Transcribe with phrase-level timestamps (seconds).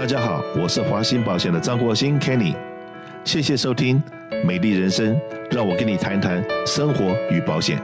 [0.00, 2.54] 大家好，我是华兴保险的张国兴 Kenny，
[3.22, 4.02] 谢谢收听
[4.46, 5.14] 《美丽人生》，
[5.50, 7.78] 让我跟你谈谈生活与保险。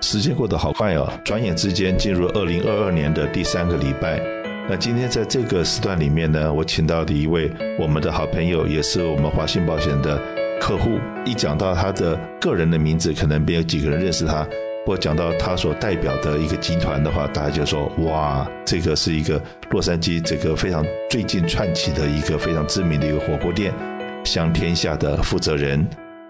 [0.00, 4.18] 时间过得好快哦，转眼之间进入二零二二年的第三个礼拜。
[4.66, 10.18] 那今天在这个时段里面呢，我请到的一位我们的好朋友，也是我们华兴保险的
[10.58, 10.98] 客户。
[11.26, 14.48] 一讲到他的个人的名字，可能没有几个人认识他。
[14.86, 19.40] 我讲到他所代表的一个集团的话，大家就说：哇，这个是一个
[19.70, 23.72] 洛杉矶这个非常最近串起的一个非常知名的一个火锅店——
[24.24, 25.86] 香天下的负责人，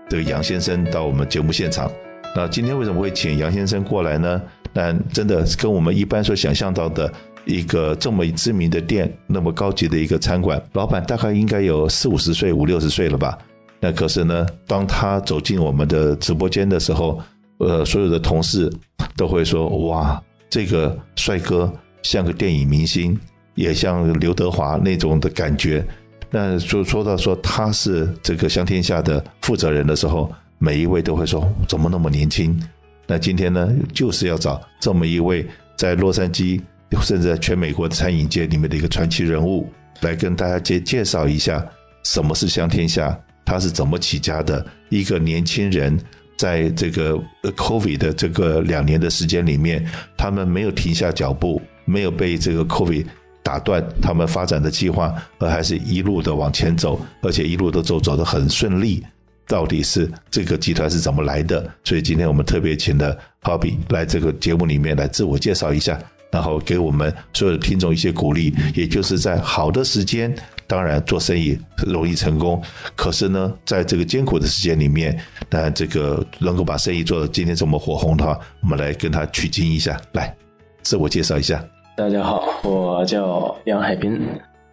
[0.08, 1.90] 这个杨先生到我们节目现场。
[2.36, 4.40] 那今天为什么会请杨先生过来呢？
[4.72, 7.12] 那真的跟我们一般所想象到的
[7.44, 13.36] 一个这么知名的店，那么高级的一个餐馆，老板大概应该有四五十岁、五六十岁了吧？
[13.80, 17.20] 那可是呢，当他走进我们的直播间的时候，
[17.58, 18.72] 呃，所有的同事
[19.16, 21.72] 都会说：“哇，这个帅哥
[22.02, 23.18] 像个电影明星，
[23.54, 25.86] 也像刘德华那种的感觉。”
[26.30, 30.32] 那就说到说他是这个香天下的负责人的时候。
[30.56, 32.58] 每一位都会说怎么那么年轻？
[33.06, 35.44] 那今天呢，就是要找这么一位
[35.76, 36.58] 在洛杉矶，
[37.02, 39.68] 甚至在全美国餐饮界里面的一个传奇人物，
[40.00, 41.62] 来跟大家介介绍一下
[42.04, 44.64] 什么是香天下，他是怎么起家的。
[44.88, 45.98] 一个年轻人
[46.44, 49.82] 在这个 COVID 的这个两年的时间里面，
[50.14, 53.06] 他们没有停下脚步，没有被这个 COVID
[53.42, 59.02] 打断他们发展的计划，而还是一路的往前走，而且一路都走走得很顺利。
[59.46, 61.66] 到底是这个集团是怎么来的？
[61.82, 65.98] 所以今天我们特别请了 Bobby 来这个节目里面来自我介绍一下，
[66.30, 68.54] 然后给我们所有的听众一些鼓励。
[68.74, 70.34] 也就是在好的时间，
[70.66, 72.60] 当然做生意容易成功，
[72.96, 75.18] 可是呢，在这个艰苦的时间里面，
[75.50, 80.00] 那这个能够把生意做到今天这么火红的话，我们来跟他取经一下。
[80.12, 80.34] 来，
[80.82, 81.64] 自我介绍一下。
[81.96, 84.20] 大家好，我叫杨海滨，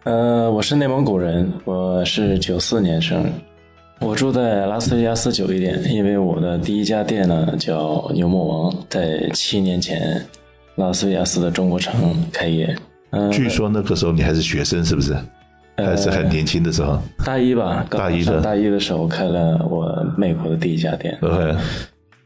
[0.04, 3.24] 呃，我是内蒙古人，我是九四年生。
[4.00, 10.20] 我住在拉斯维加斯久一点，因为我的第一家店呢叫牛魔王，在七年前
[10.74, 12.76] 拉斯维加斯的中国城开业。
[13.10, 15.16] 嗯，据说那个时候你还是学生，是不是？
[15.84, 16.98] 还是很年轻的时候？
[17.24, 21.16] 大一吧，大一的大一的时候开了我美国的第一家店。
[21.20, 21.54] OK。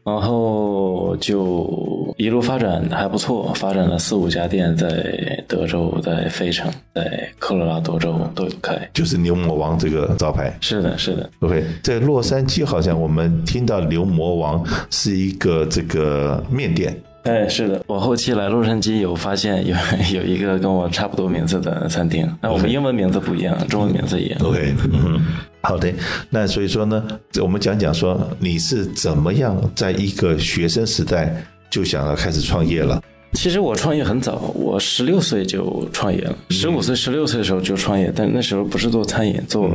[0.03, 10.57] 然后就一路发展还不错，发展了四五家店，在德州、在费城、在科罗拉多州都有开，就是牛魔王这个招牌。
[10.61, 11.29] 是的，是的。
[11.41, 16.97] OK，在洛杉矶好像我们听到牛魔王是一个这个面店。
[17.27, 19.75] 哎，是的，我后期来洛杉矶有发现有
[20.13, 24.39] 有一个跟我差不多名字的餐厅，那我们英文名字不一样，中文名字一样。
[24.43, 25.21] OK，嗯。
[25.61, 25.91] 好的，
[26.29, 27.05] 那所以说呢，
[27.41, 31.35] 我们讲讲说你是怎么样在一个学生时代
[31.69, 33.03] 就想要开始创业了。
[33.33, 39.69] 其实我创业很早，我十六岁就创业了，十五岁、十六岁的时候就创业，但那时候不是做餐饮，做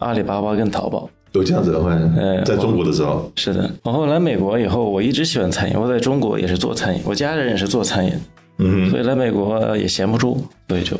[0.00, 1.08] 阿里巴巴跟淘宝。
[1.32, 3.70] 都这样子的话，呃，在中国的时候是的。
[3.82, 8.12] 然后来美国以后，我一直喜欢餐饮，我在中国也是做餐饮，我家人也是做餐饮，
[8.58, 10.38] 嗯，所以来美国也闲不住，
[10.68, 10.96] 所以就。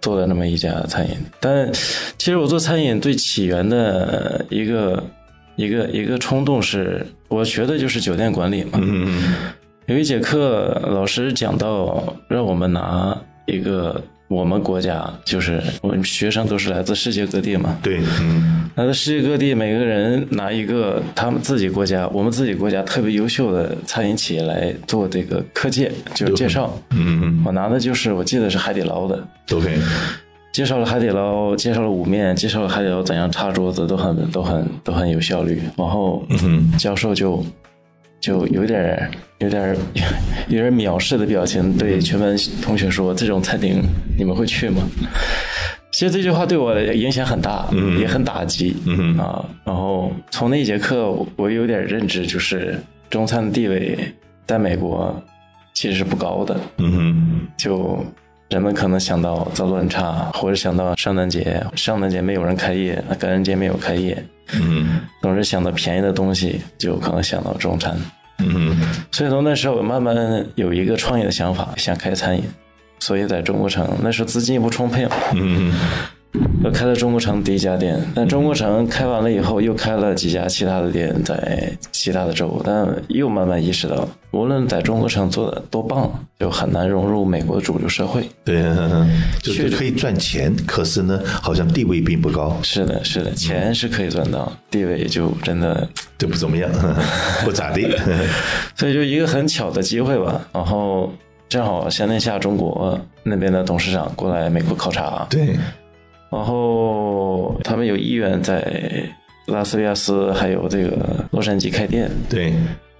[0.00, 1.72] 做了那么一家餐饮，但
[2.18, 5.02] 其实我做餐饮最起源的一个
[5.56, 8.72] 一个一个冲动是，我学的就是酒店管理嘛。
[8.82, 9.34] 嗯
[9.86, 13.98] 有一节课，老师讲到让我们拿一个。
[14.34, 29.78] 我们国家就是我们学生都是来自世界各地嘛，对，嗯，来自世界各地，每个人拿一个他们自己国家，我们自己国家特别优秀的餐饮企业来做这个课件，就是介绍，嗯嗯，我拿的就是我记得是海底捞的，OK，
[30.52, 36.22] 介绍了海底捞，介绍了五面，介绍了海底捞怎样擦桌子，都很都很都很有效率，然后
[36.78, 37.44] 教授就。
[38.24, 39.76] 就有点有点
[40.48, 43.82] 有点藐视的表情，对全班同学说：“这种餐厅
[44.16, 44.80] 你们会去吗？”
[45.92, 47.68] 其实这句话对我影响很大，
[48.00, 48.74] 也很打击
[49.18, 49.44] 啊。
[49.62, 52.80] 然后从那一节课，我有点认知，就是
[53.10, 53.98] 中餐的地位
[54.46, 55.22] 在美国
[55.74, 56.58] 其实是不高的。
[57.58, 58.02] 就
[58.50, 64.22] 人们可能想到脏乱差，或者想到圣诞节，圣诞节没有人开业，感恩节没有开业。
[64.52, 67.96] 嗯，总是想到便宜的东西，就可能想到中餐。
[68.38, 68.76] 嗯，
[69.10, 70.14] 所以从那时候我慢慢
[70.54, 72.44] 有一个创业的想法，想开餐饮。
[73.00, 75.16] 所以在中国城那时候资金也不充沛嘛。
[75.34, 75.72] 嗯。
[76.64, 88.28] 又开了中国城第一家店，但中国城开完了以后，又开了几家其他的店在其他的州，但又慢慢意识到，无论在中国城做的多棒，就很难融入美国的主流社会。
[88.44, 88.62] 对，
[89.42, 92.58] 就是可以赚钱，可是呢，好像地位并不高。
[92.62, 95.86] 是的，是的，钱是可以赚到，地位就真的
[96.18, 96.68] 就不怎么样，
[97.44, 97.88] 不咋地。
[98.74, 101.12] 所以就一个很巧的机会吧，然后。
[101.46, 105.54] 正好香天下中国那边的董事长过来美国考察，对，
[106.34, 108.60] 然后他们有意愿在
[109.46, 112.46] 拉斯维加斯还有这个洛杉矶开店，对，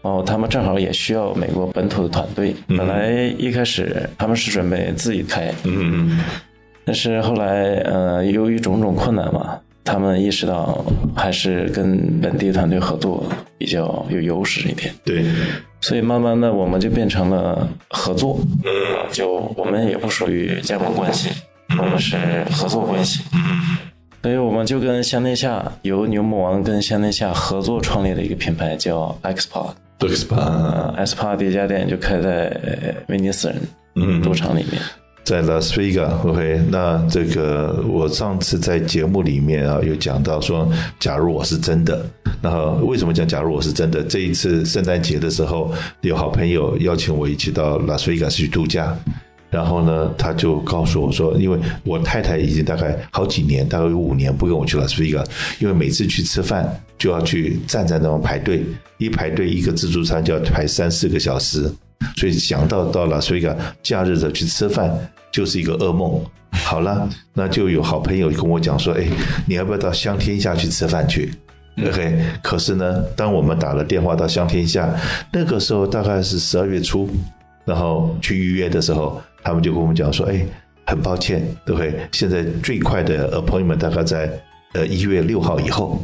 [0.02, 2.54] 然后他们正好也需要美国本土的团队。
[2.68, 6.20] 本来一开始他们是准备自己开，嗯嗯
[6.84, 10.84] 但是后来呃由于种种困难嘛，他们意识到
[11.16, 13.24] 还是跟本地团队合作
[13.58, 14.94] 比较有优势一点。
[15.04, 15.24] 对，
[15.80, 18.70] 所以慢慢的我们就变成了合作，嗯。
[19.10, 21.30] 就我们也不属于加盟关系，
[21.78, 22.16] 我们是
[22.50, 23.22] 合作关系。
[24.22, 29.16] 所以我们就跟香天下由牛魔王跟香天下合作创立的一个品牌叫？
[30.30, 33.56] 呃，XPod 第一家店就开在呃威尼斯人
[33.94, 34.80] 嗯赌场里面。
[35.24, 42.04] 在拉斯维加，OK，那这个我上次在节目里面啊有讲到说，假如我是真的，
[42.42, 44.02] 那为什么讲假如我是真的？
[44.02, 45.72] 这一次圣诞节的时候，
[46.02, 48.94] 有好朋友邀请我一起到拉斯维加斯去度假，
[49.54, 55.22] 然后呢，他就告诉我说，因为我太太已经大概好几年，大概有五年不跟我去拉斯维加，
[55.60, 56.68] 因为每次去吃饭
[56.98, 58.64] 就要去站在那边排队，
[58.98, 61.72] 一排队一个自助餐就要排三四个小时。
[62.16, 64.92] 所以想到到拉斯维加假日的去吃饭
[65.30, 66.20] 就是一个噩梦。
[66.50, 69.06] 好了，那就有好朋友跟我讲说，哎，
[69.46, 71.32] 你要不要到香天下去吃饭去
[71.78, 74.92] ？OK，可是呢，当我们打了电话到香天下，
[75.32, 77.08] 那个时候大概是十二月初，
[77.64, 80.44] 然后去预约的时候，他们就跟我们讲说，哎，
[80.86, 81.94] 很抱歉，对不对？
[82.10, 84.28] 现在最快的 appointment 大概在
[84.72, 86.02] 呃一月六号以后，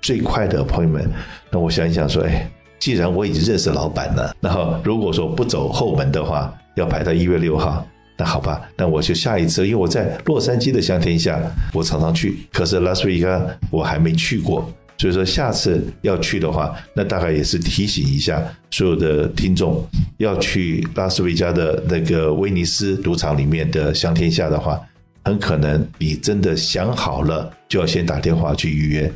[0.00, 1.08] 最快的 appointment。
[1.50, 2.48] 那我想一想说，哎。
[2.80, 7.82] 既然我已经认识老板了，然后如果说不走后门的话，要排到一月六号，
[8.14, 11.40] 那好吧，那我就下一次，因为我在洛杉矶的香天下，
[11.72, 13.40] 我常常去，可是拉斯维加
[13.70, 19.84] 我还没去过，所以说下次要去的话，那大概也是提醒一下所有的听众，
[20.18, 24.80] 要去拉斯维加的那个威尼斯赌场里面的香天下的话，
[25.24, 29.12] 很可能你真的想好了，就要先打电话去预约。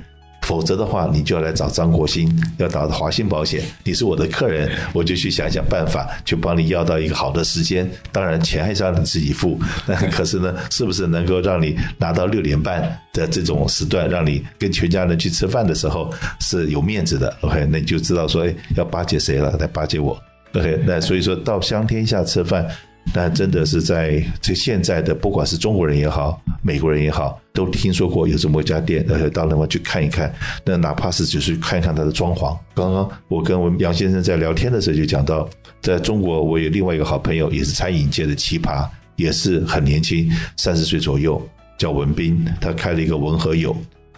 [0.49, 3.63] 否则的话，你就要来找张国兴，要找华兴保险。
[3.85, 7.87] 你是我的客人，我就去想想办法，去帮你要到一个好的时间。
[8.11, 9.61] 当然，钱还是要你自己付。
[9.87, 12.81] 那 可是呢，是不是能够让你拿到六点半
[13.13, 16.11] 的这种时段，让你跟全家人去吃饭的时候
[16.41, 19.55] 是有面子的？OK，那你就知道说，哎，要巴结谁了？
[19.59, 20.19] 来巴结我。
[20.55, 22.67] OK，那所以说到香天下吃饭。
[23.13, 30.33] 但真的是在这现在的，不管是中国人也好，美国人也好，都听说过有这么一家店，而且到那边去看一看。
[30.65, 32.57] 那哪怕是只是看一看它的装潢。
[32.75, 35.49] 刚刚我跟我们杨先生在聊天的时候就讲到，
[35.81, 41.41] 在中国我有另外一个好朋友，也是餐饮界的奇葩，也是很年轻，三十岁左右，
[41.79, 43.77] 叫文斌，他开了一个文和友。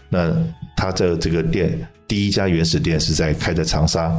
[0.08, 0.34] 那
[0.76, 1.78] 他在这个店
[2.08, 4.12] 第一家原始店是在开在长沙。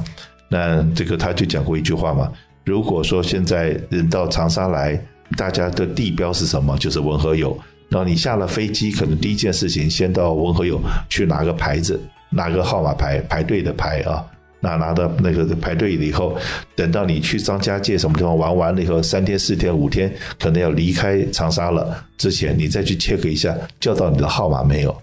[0.47, 2.31] 那这个他就讲过一句话嘛。
[2.63, 4.99] 如果说现在人到长沙来，
[5.37, 6.77] 大家的地标是什么？
[6.77, 7.57] 就是文和友。
[7.89, 10.79] 然后你下了飞机，可能第一件事情先到文和友
[11.09, 11.99] 去拿个牌子，
[12.29, 14.25] 拿个号码牌，排队的牌啊。
[14.63, 16.37] 那拿到那个排队了以后，
[16.75, 24.95] 等到你去张家界什么地方玩完了以后，三天、四天、五天，可能要离开长沙了之前，你再去 check 一下，叫到你的号码没有？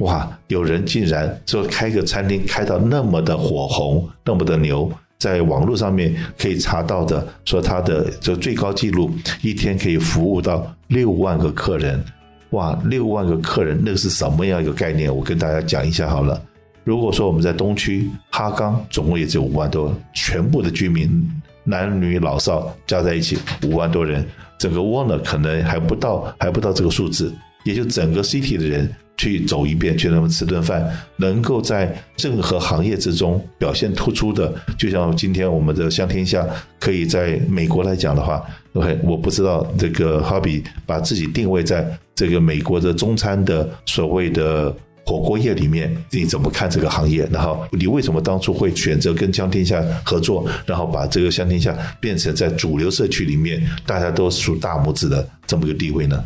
[0.00, 4.92] 哇，有人竟然说开个餐厅开到那么的火红，那么的牛。
[5.20, 9.10] 在网络上面可以查到的，说他的这最高纪录
[9.42, 12.02] 一天可以服务到六万个客人，
[12.50, 15.14] 哇，六万个客人，那个是什么样一个概念？
[15.14, 16.42] 我跟大家讲一下好了。
[16.84, 21.30] 如果说我们在东区哈冈，总共也只有五万多，全部的居民
[21.64, 24.26] 男女老少加在一起五万多人，
[24.58, 27.30] 整个窝呢可能还不到，还不到这个数字，
[27.64, 28.90] 也就整个 city 的人。
[29.20, 36.46] 去走一遍，去那么吃顿饭，能够在任何行业之中表现突出的，就像今天我们的香天下，
[36.78, 44.74] 可以在美国来讲的话，OK，我不知道这个哈比把自己定位在这个美国的中餐的所谓的
[45.04, 47.28] 火锅业里面，你怎么看这个行业？
[47.30, 56.24] 然后你为什么当初会选择跟香天下合作，然后把这个香天下变成在主流社区里面大家都竖大拇指的这么个地位呢？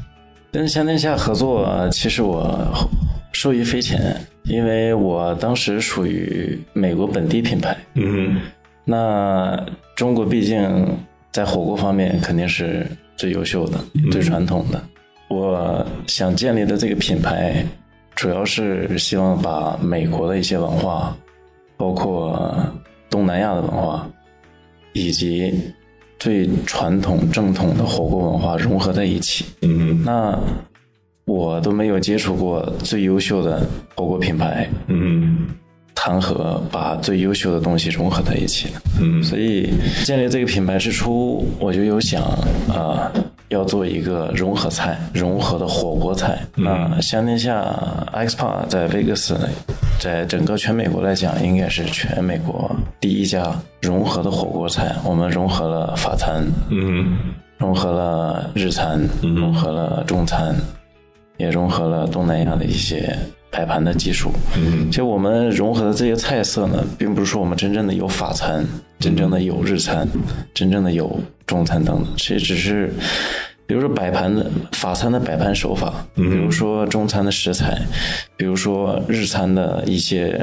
[0.54, 2.88] 跟香天下合作，其实我
[3.32, 7.76] 受益匪浅，因为我当时属于美国本地品牌。
[7.94, 8.40] 嗯，
[8.84, 9.61] 那
[9.96, 10.96] 中国毕竟
[11.32, 13.80] 在火锅方面肯定是最优秀的、
[14.12, 14.80] 最传统的。
[15.28, 17.66] 我想建立的这个品牌，
[18.14, 21.16] 主要是希望把美国的一些文化，
[21.76, 22.56] 包括
[23.11, 24.08] 东南亚的文化，
[24.92, 25.52] 以及。
[26.18, 30.38] 最传统正统的火锅文化融合在一起，嗯，那
[31.26, 35.47] 我都没有接触过最优秀的火锅品牌，嗯，
[35.94, 38.68] 谈何把最优秀的东西融合在一起。
[39.00, 39.71] 嗯，所以
[40.04, 42.23] 建立这个品牌之初，我就有想
[42.68, 43.12] 啊。
[43.49, 46.41] 要做一个融合菜，融合的火锅菜。
[46.55, 47.65] 那香天下
[48.13, 49.35] XPA 在 Vegas，
[50.01, 54.95] 在整个全美国来讲，应该是全美国第一家融合的火锅菜。
[55.05, 57.19] 我们融合了法餐，嗯，
[57.59, 60.55] 融合了日餐，融合了中餐，
[61.37, 63.17] 也融合了东南亚的一些
[63.54, 64.32] 摆盘的技术。
[64.56, 68.66] 嗯，其实我们融合的这些菜色呢，并不是说我们真正的有法餐，
[68.99, 70.08] 真正的有日餐，
[70.52, 71.20] 真正的有。
[71.46, 72.90] 中餐等等，其实只是，
[73.66, 77.78] 比如说摆盘的法餐的摆盘手法，比如说中餐的食材，
[78.34, 80.42] 比如说日餐的一些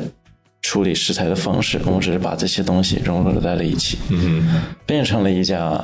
[0.61, 5.83] 处理食材的方式，我们只是把这些东西融合在了一起，嗯变成了一家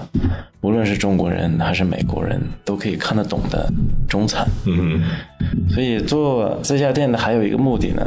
[0.61, 3.71] 无论是中国人还是美国人都可以看得懂的
[4.07, 4.47] 中餐。
[4.65, 5.03] 嗯
[5.73, 8.03] 所以做这家店的还有一个目的呢。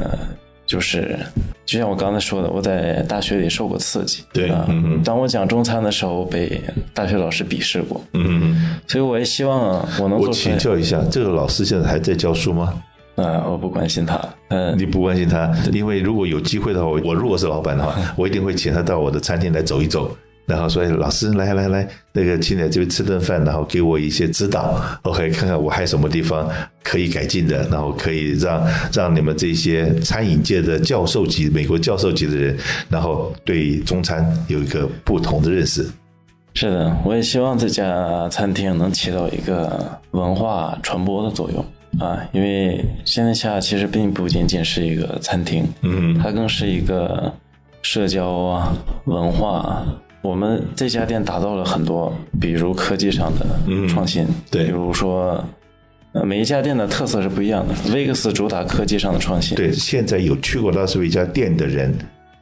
[0.67, 1.19] 就是，
[1.67, 4.23] 就像我刚才说的，我在大学里受过刺激。
[4.33, 4.65] 对啊，
[5.05, 6.61] 当我讲中餐的时候，被
[6.95, 8.01] 大学老师鄙视过。
[8.13, 10.17] 嗯，所以我也希望我能。
[10.17, 12.73] 我请教一下，这个老师现在还在教书吗？
[13.17, 14.21] 啊，我不关心他。
[14.49, 20.17] 嗯，你不关心他，因为如果有机会的话，我如果是老板的话，我一定会请他到我的餐厅来走一走。
[20.47, 26.49] 然后说老师来来来，那个进来这边吃顿饭，然后给我一些指导，OK，看看我还有什么地方
[26.83, 35.89] 可以改进的，然后可以让让你们这些餐饮界的教授级、美国教授级的人，然后对中餐有一个不同的认识。
[36.55, 41.65] 是的，我也希望这家餐厅能起到一个文化传播的作用
[41.99, 47.33] 啊，因为现在下其实并不仅仅是一个餐厅，嗯，它更是一个
[47.83, 48.73] 社交啊
[49.05, 49.59] 文化。
[49.59, 49.87] 啊
[50.23, 53.47] 我们这家店打造了很多，比如科技上的
[53.89, 55.43] 创新，对，比如说，
[56.13, 57.75] 呃，每一家店的特色是不一样的。
[57.95, 61.95] 威克斯主打科技上的创新，对，现在有去过拉斯维加店的人，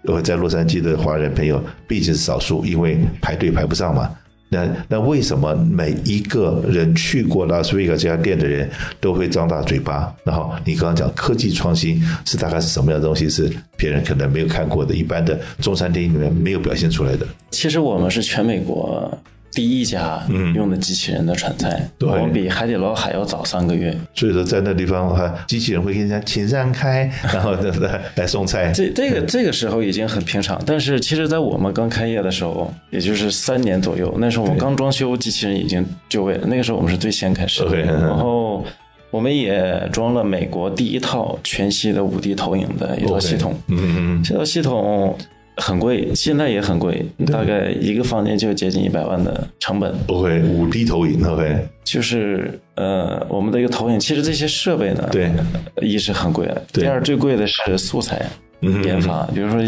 [0.07, 4.11] 呃，在洛杉矶的华人朋友毕竟是少数，因为排队排不上嘛。
[4.49, 8.69] 那那为什么每一个人去过拉斯维加这家店的人
[9.01, 10.15] 都会张大嘴巴？
[10.25, 13.29] 然后你刚刚讲科技创新是大概是什么样的东西？
[13.29, 17.27] 是别人可能没有看过的，一般的中餐厅里面没有表现出来的。
[17.51, 19.17] 其实我们是全美国。
[19.51, 20.23] 第一家
[20.55, 23.97] 用的机器人的传菜，我们比海底捞还要早三个月。
[24.15, 28.71] 所以说，在那地方哈，机器人会跟人家请让开， 然后来来送菜。
[28.73, 36.47] 这这个这个时候已经很平常，但是其实，在我们刚开业的时候，也就是三年左右，那时候我们刚装修，机器人已经就位了。
[36.47, 38.65] 那个时候我们是最先开始，然后
[39.11, 43.59] 我们也装了美国第一套全息的五 D 投影的一套系统。
[43.69, 45.17] 嗯嗯，这套系统。
[45.59, 49.95] 很贵，现在也很贵，大概一个房间就接近一百万的成本。
[50.07, 55.31] OK，五 D 投影，OK，就是呃，我们的一个投影，其实这些设备呢，对，
[55.81, 58.29] 一是很贵，第二最贵的是素材
[58.61, 59.61] 研发，比如说。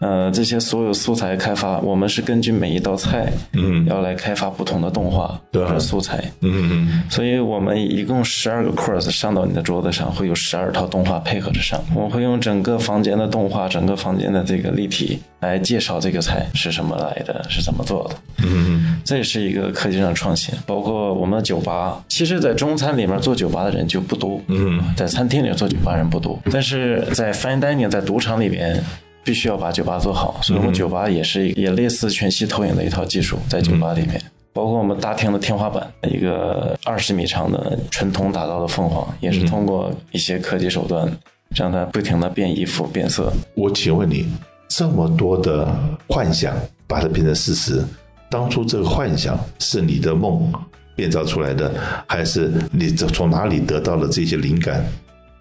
[0.00, 11.82] 呃，这些所有素材开发，我们是根据每一道菜，嗯，要来开发不同的动画和素材，嗯嗯，所以我们一共十二个 course 上到你的桌子上，会有十二套动画配合着上。
[11.94, 18.14] 我会用整个房间的动画，整个房间的这个立体来介绍这个菜是什么来的，是怎么做的，
[18.46, 20.54] 嗯嗯，这也是一个科技上的创新。
[20.64, 28.80] 包括我们的酒吧，其实，在中餐里面做酒吧的人就不多，嗯，在餐厅里做酒吧人不多，但是在 fine dining 在赌场里边。
[29.28, 34.18] 必须要把酒吧做好，所以我们酒吧也是也类似全息投影的一套技术在酒吧里面，
[34.54, 41.06] 包括我们大厅的天花板一个二十米长的纯铜打造的凤凰，也是通过一些科技手段
[41.54, 43.30] 让它不停的变衣服变色。
[43.54, 44.26] 我请问你，
[44.66, 45.68] 这么多的
[46.08, 46.56] 幻想
[46.86, 47.84] 把它变成事实，
[48.30, 50.50] 当初这个幻想是你的梦
[50.96, 51.70] 变造出来的，
[52.06, 54.82] 还是你从哪里得到了这些灵感？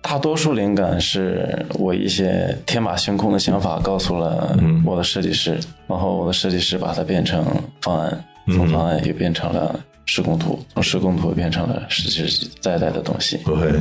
[0.01, 7.45] 大多数灵感是我一些天马行空的想法告诉了我的设计师，然后我的设计师把它变成
[7.81, 13.37] 方案，从方案又变成了施工图，从施工图变成了实实在在的东西。
[13.45, 13.73] 对，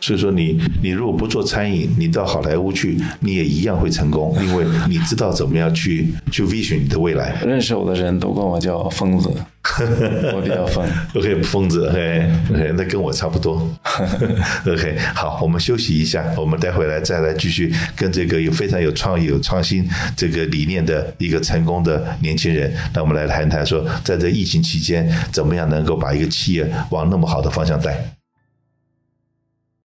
[0.00, 7.40] 所以说你你如果不做餐饮，你到好莱坞去，你也一样会成功， 因为你知道怎么样去去 vision 你的未来。
[7.44, 9.30] 认识我的人都管我叫疯子。
[10.32, 10.82] 我比较疯
[11.14, 13.68] ，OK，疯子，OK，OK，那跟我差不多，
[14.66, 19.86] OK，好，我们休息一下，我们待会来再来继续跟这个有非常有创意、有创新
[20.16, 28.17] 这个理念的一个成功的年轻人，那我们来谈谈说，在这疫情期间，怎么样能够把一个企业往那么好的方向带。